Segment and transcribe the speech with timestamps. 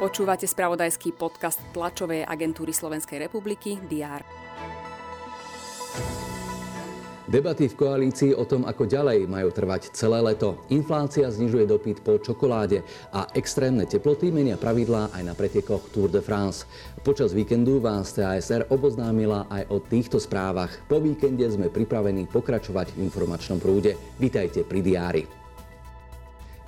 [0.00, 4.24] Počúvate spravodajský podcast tlačovej agentúry Slovenskej republiky DR.
[7.30, 10.66] Debaty v koalícii o tom, ako ďalej majú trvať celé leto.
[10.66, 12.82] Inflácia znižuje dopyt po čokoláde
[13.14, 16.66] a extrémne teploty menia pravidlá aj na pretekoch Tour de France.
[17.06, 20.74] Počas víkendu vás TASR oboznámila aj o týchto správach.
[20.90, 23.94] Po víkende sme pripravení pokračovať v informačnom prúde.
[24.18, 25.39] Vítajte pri diári.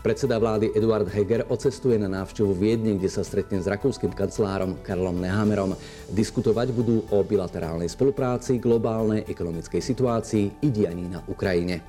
[0.03, 5.15] Predseda vlády Eduard Heger ocestuje na návštevu Viedne, kde sa stretne s rakúskym kancelárom Karlom
[5.23, 5.79] Nehammerom.
[6.11, 11.87] Diskutovať budú o bilaterálnej spolupráci, globálnej ekonomickej situácii i dianí na Ukrajine.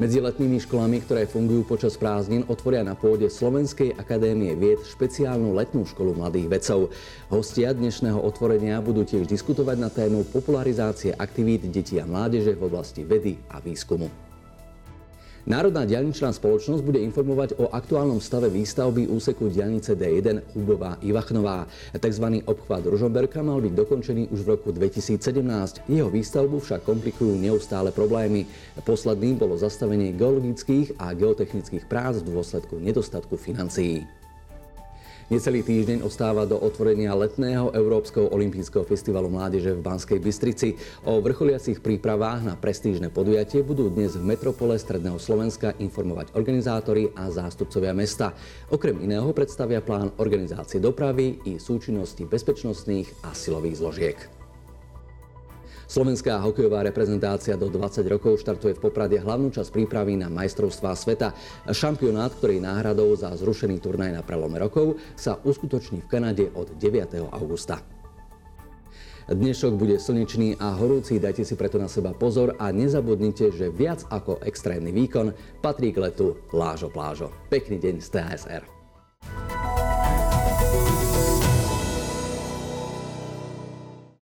[0.00, 5.84] Medzi letnými školami, ktoré fungujú počas prázdnin, otvoria na pôde Slovenskej akadémie vied špeciálnu letnú
[5.84, 6.88] školu mladých vedcov.
[7.28, 13.04] Hostia dnešného otvorenia budú tiež diskutovať na tému popularizácie aktivít detí a mládeže v oblasti
[13.04, 14.29] vedy a výskumu.
[15.50, 21.66] Národná diaľničná spoločnosť bude informovať o aktuálnom stave výstavby úseku diaľnice D1 Hubová Ivachnová.
[21.90, 25.90] Takzvaný obchvat Ružomberka mal byť dokončený už v roku 2017.
[25.90, 28.46] Jeho výstavbu však komplikujú neustále problémy.
[28.86, 34.06] Posledným bolo zastavenie geologických a geotechnických prác v dôsledku nedostatku financií.
[35.30, 40.74] Necelý týždeň ostáva do otvorenia letného Európskeho olympijského festivalu mládeže v Banskej Bystrici.
[41.06, 47.30] O vrcholiacich prípravách na prestížne podujatie budú dnes v metropole Stredného Slovenska informovať organizátori a
[47.30, 48.34] zástupcovia mesta.
[48.74, 54.39] Okrem iného predstavia plán organizácie dopravy i súčinnosti bezpečnostných a silových zložiek.
[55.90, 61.34] Slovenská hokejová reprezentácia do 20 rokov štartuje v Poprade hlavnú časť prípravy na majstrovstvá sveta.
[61.66, 67.26] Šampionát, ktorý náhradou za zrušený turnaj na prelome rokov, sa uskutoční v Kanade od 9.
[67.34, 67.82] augusta.
[69.26, 74.06] Dnešok bude slnečný a horúci, dajte si preto na seba pozor a nezabudnite, že viac
[74.14, 77.34] ako extrémny výkon patrí k letu Lážo Plážo.
[77.50, 78.62] Pekný deň z TSR.